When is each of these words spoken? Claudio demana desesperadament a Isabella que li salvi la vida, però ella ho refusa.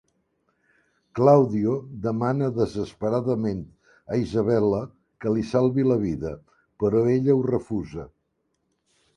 Claudio 1.19 1.73
demana 2.05 2.47
desesperadament 2.55 3.61
a 4.15 4.19
Isabella 4.23 4.81
que 5.21 5.35
li 5.37 5.47
salvi 5.53 5.87
la 5.91 6.01
vida, 6.07 6.35
però 6.85 7.07
ella 7.19 7.37
ho 7.39 7.49
refusa. 7.53 8.09